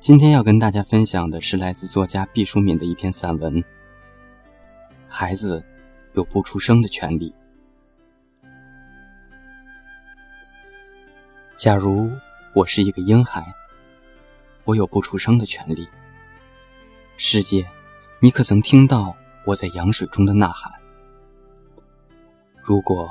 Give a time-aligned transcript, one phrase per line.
[0.00, 3.62] 今天要跟大家分享的是来自作家毕淑敏的一篇散文。
[5.06, 5.62] 孩子
[6.14, 7.34] 有不出声的权利。
[11.54, 12.10] 假如
[12.54, 13.44] 我是一个婴孩，
[14.64, 15.86] 我有不出声的权利。
[17.18, 17.68] 世界，
[18.20, 20.80] 你可曾听到我在羊水中的呐喊？
[22.62, 23.10] 如果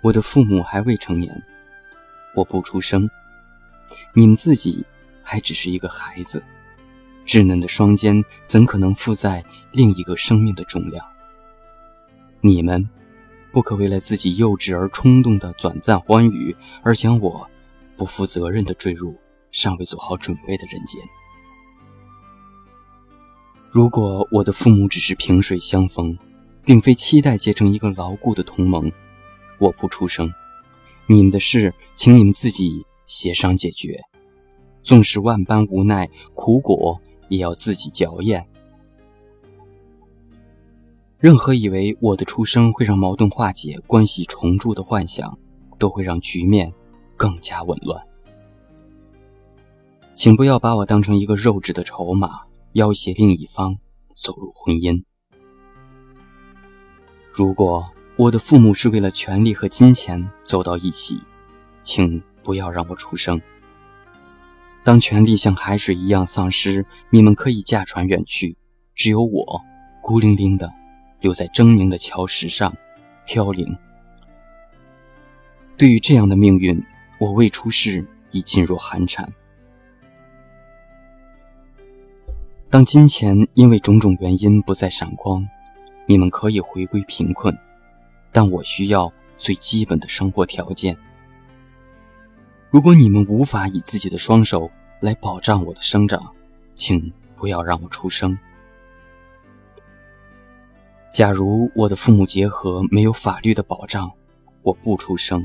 [0.00, 1.42] 我的父母还未成年，
[2.36, 3.10] 我不出声，
[4.14, 4.86] 你们自己。
[5.22, 6.44] 还只是一个孩子，
[7.26, 11.06] 稚嫩的双肩怎可能负载另一个生命的重量？
[12.40, 12.88] 你们
[13.52, 17.48] 不可为了自己幼稚而冲动的短暂欢愉，而将我
[17.96, 19.16] 不负责任的坠入
[19.50, 21.00] 尚未做好准备的人间。
[23.70, 26.18] 如果我的父母只是萍水相逢，
[26.64, 28.90] 并非期待结成一个牢固的同盟，
[29.58, 30.32] 我不出声。
[31.06, 34.00] 你们的事，请你们自己协商解决。
[34.82, 38.46] 纵使万般无奈，苦果也要自己嚼咽。
[41.18, 45.38] 任何以为我的出生会让矛盾化解、关系重铸的幻想，
[45.78, 46.72] 都会让局面
[47.16, 48.06] 更加紊乱。
[50.14, 52.42] 请不要把我当成一个肉质的筹码，
[52.72, 53.76] 要挟另一方
[54.14, 55.04] 走入婚姻。
[57.30, 61.20] 如果我的父母是为了权力和金钱走到一起，
[61.82, 63.40] 请不要让我出生。
[64.82, 68.56] 当权力像海水一样丧失，你们可以驾船远去，
[68.94, 69.62] 只有我
[70.02, 70.72] 孤零零的
[71.20, 72.74] 留在狰狞的礁石上
[73.26, 73.76] 飘零。
[75.76, 76.82] 对于这样的命运，
[77.18, 79.32] 我未出世已噤若寒蝉。
[82.70, 85.46] 当金钱因为种种原因不再闪光，
[86.06, 87.58] 你们可以回归贫困，
[88.32, 90.96] 但我需要最基本的生活条件。
[92.70, 94.70] 如果你们无法以自己的双手
[95.00, 96.34] 来保障我的生长，
[96.76, 98.38] 请不要让我出生。
[101.12, 104.12] 假如我的父母结合没有法律的保障，
[104.62, 105.44] 我不出生。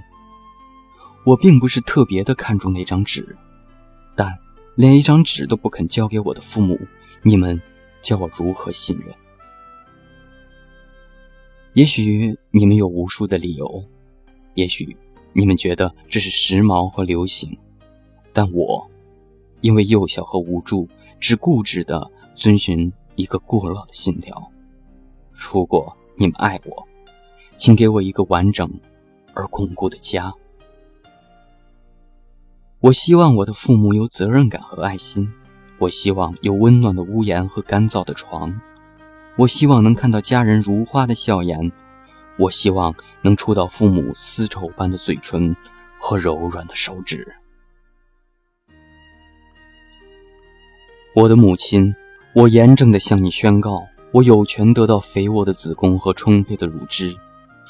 [1.25, 3.35] 我并不是特别的看重那张纸，
[4.15, 4.37] 但
[4.75, 6.79] 连一张纸都不肯交给我的父母，
[7.23, 7.59] 你们
[8.03, 9.15] 叫我如何信任？
[11.73, 13.83] 也许你们有无数的理由，
[14.53, 14.95] 也许。
[15.37, 17.59] 你们觉得这是时髦和流行，
[18.31, 18.89] 但我
[19.59, 20.87] 因为幼小和无助，
[21.19, 24.49] 只固执地遵循一个过老的信条：
[25.33, 26.87] 如果你们爱我，
[27.57, 28.79] 请给我一个完整
[29.33, 30.33] 而巩固的家。
[32.79, 35.33] 我希望我的父母有责任感和爱心，
[35.79, 38.61] 我希望有温暖的屋檐和干燥的床，
[39.37, 41.73] 我希望能看到家人如花的笑颜。
[42.37, 45.55] 我希望能触到父母丝绸般的嘴唇
[45.99, 47.35] 和柔软的手指。
[51.15, 51.95] 我的母亲，
[52.33, 57.15] 我严正的向你宣告：我有权得到肥沃的子宫和充沛的乳汁。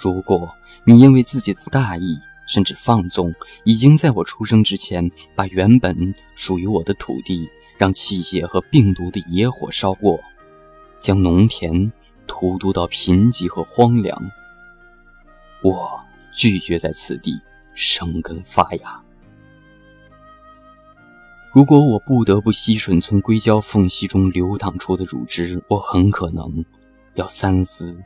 [0.01, 0.49] 如果
[0.83, 2.17] 你因为自己的大意
[2.47, 3.33] 甚至放纵，
[3.63, 10.19] 已经在我出生之前把原本属于我的土地让器械和病毒的野火烧过，
[10.99, 11.91] 将农田
[12.25, 14.31] 荼毒到贫瘠和荒凉。
[15.65, 15.99] 我
[16.31, 17.41] 拒绝在此地
[17.73, 19.03] 生根发芽。
[21.51, 26.63] 如果我不得不吸吮从硅胶缝隙中流淌出的乳汁，我很可能
[27.15, 28.03] 要三思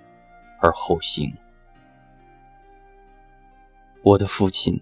[0.62, 1.36] 而后行。
[4.04, 4.82] 我的父亲，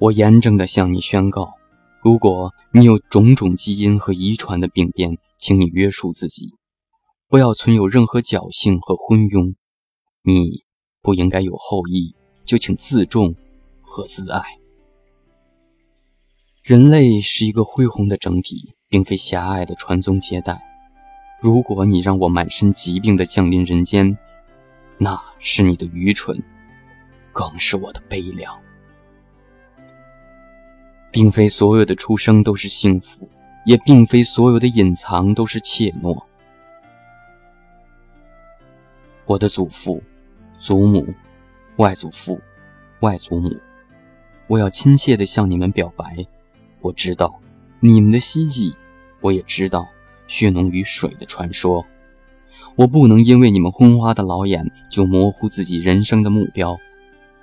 [0.00, 1.54] 我严正的向你宣告：
[2.02, 6.54] 如果你有种种基因和遗传的病变，请你约束自己，
[7.28, 9.54] 不要存有任何侥幸和昏庸。
[10.24, 10.64] 你
[11.06, 12.14] 不应该有后裔。
[12.44, 13.34] 就请自重
[13.82, 14.40] 和自爱。
[16.62, 20.62] 人类是一个恢宏的整体，并非狭隘的传宗接代。
[21.42, 24.16] 如果你让我满身疾病的降临人间，
[24.96, 26.40] 那是你的愚蠢，
[27.32, 28.62] 更是我的悲凉。
[31.10, 33.28] 并非所有的出生都是幸福，
[33.64, 36.22] 也并非所有的隐藏都是怯懦。
[39.24, 40.00] 我的祖父、
[40.58, 41.14] 祖母。
[41.76, 42.40] 外祖父、
[43.00, 43.54] 外祖母，
[44.46, 46.26] 我要亲切地向你们表白。
[46.80, 47.38] 我知道
[47.80, 48.74] 你们的希冀，
[49.20, 49.86] 我也知道
[50.26, 51.84] 血浓于水的传说。
[52.76, 56.78] 我不能因为你们昏花的老眼就模糊自己人生的目标。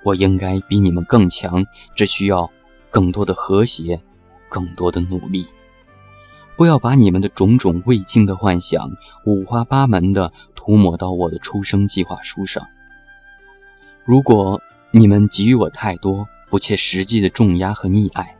[0.02, 1.64] 我应该比你们更强，
[1.94, 2.50] 只需要
[2.90, 4.00] 更多的和谐，
[4.48, 5.46] 更多的努力。
[6.56, 8.90] 不要把你们的种种未尽的幻想
[9.24, 12.66] 五花八门的涂抹到我的出生计划书上。
[14.04, 14.60] 如果
[14.90, 18.36] 你们给予我太多不切实际的重压和溺爱，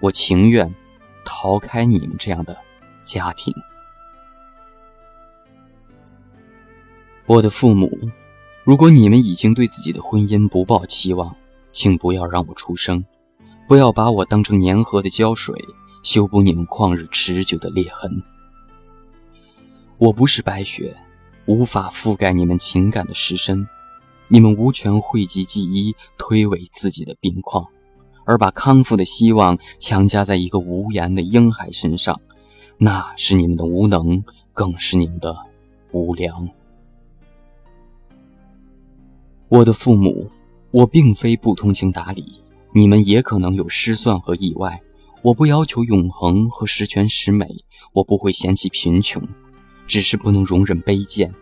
[0.00, 0.74] 我情愿
[1.24, 2.58] 逃开你们这样的
[3.02, 3.54] 家庭。
[7.24, 7.90] 我的父母，
[8.64, 11.36] 如果你们已经对自己的婚姻不抱期望，
[11.72, 13.06] 请不要让我出生，
[13.66, 15.54] 不要把我当成粘合的胶水。
[16.04, 18.22] 修补你们旷日持久的裂痕。
[19.98, 20.96] 我不是白雪，
[21.44, 23.66] 无法覆盖你们情感的尸身。
[24.28, 27.68] 你们无权讳疾忌医，推诿自己的病况，
[28.24, 32.20] 而把康复的希望强加在一个无言的婴孩身上，
[32.76, 34.22] 那是你们的无能，
[34.52, 35.34] 更是你们的
[35.92, 36.48] 无良。
[39.48, 40.30] 我的父母，
[40.70, 42.42] 我并非不通情达理，
[42.74, 44.82] 你们也可能有失算和意外。
[45.22, 47.64] 我不要求永恒和十全十美，
[47.94, 49.26] 我不会嫌弃贫穷，
[49.86, 51.34] 只是不能容忍卑贱。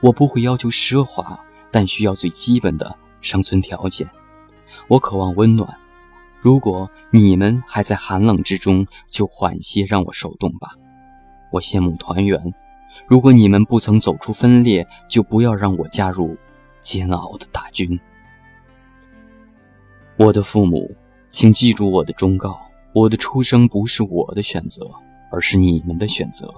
[0.00, 4.08] 我不会要求奢华，但需要最基本的生存条件。
[4.86, 5.78] 我渴望温暖。
[6.40, 10.76] 如果你们还在寒冷之中，就缓些让我受冻吧。
[11.50, 12.54] 我羡慕团圆。
[13.06, 16.36] 如果你们不曾走出分裂，就不要让我加入
[16.80, 17.98] 煎熬的大军。
[20.16, 20.94] 我的父母，
[21.28, 22.60] 请记住我的忠告。
[22.94, 24.90] 我的出生不是我的选择，
[25.30, 26.52] 而是你们的选择。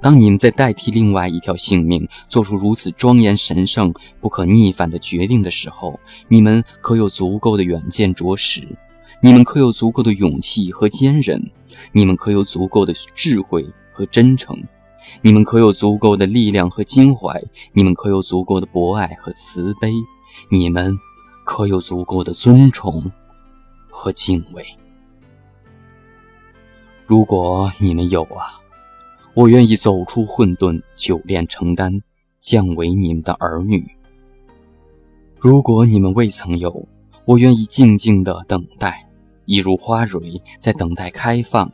[0.00, 5.98] 当你们在代替另外一条性命做出如此庄严、神圣、不可逆反的决定的时候，
[6.28, 8.76] 你们可有足够的远见卓识？
[9.20, 11.50] 你们可有足够的勇气和坚韧？
[11.92, 14.64] 你们可有足够的智慧和真诚？
[15.22, 17.42] 你们可有足够的力量和襟怀？
[17.72, 19.92] 你们可有足够的博爱和慈悲？
[20.50, 20.96] 你们
[21.44, 23.10] 可有足够的尊崇
[23.90, 24.64] 和敬畏？
[27.06, 28.60] 如果你们有啊，
[29.38, 32.02] 我愿意走出混沌，久炼成丹，
[32.40, 33.86] 降为你们的儿女。
[35.38, 36.88] 如果你们未曾有，
[37.24, 39.08] 我愿意静静的等待，
[39.44, 41.70] 一如花蕊在等待开放。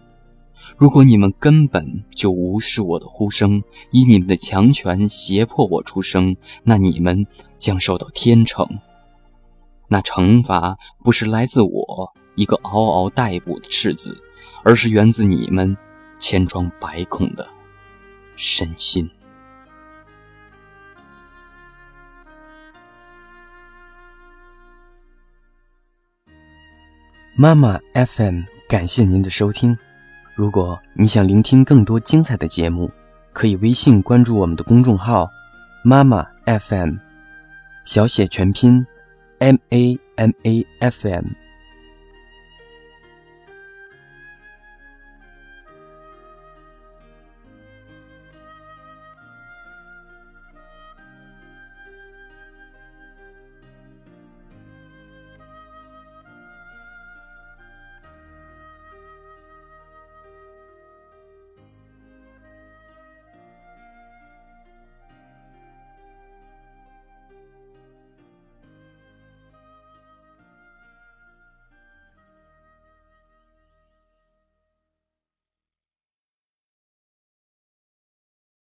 [0.77, 7.27] 如果你们根本就无视我的呼声，以你们的强权胁迫我出生，那你们
[7.57, 8.69] 将受到天惩。
[9.89, 14.23] 那惩罚不是来自我一个嗷嗷待哺的赤子。
[14.63, 15.77] 而是源自你们
[16.19, 17.47] 千疮百孔的
[18.37, 19.11] 身心。
[27.37, 29.77] 妈妈 FM，感谢您的收听。
[30.37, 32.91] 如果你想聆听更多精彩的节目，
[33.33, 35.29] 可以微信关注我们的公众号
[35.83, 36.97] “妈妈 FM”，
[37.85, 38.87] 小写全拼
[39.41, 41.25] “M A M A F M”。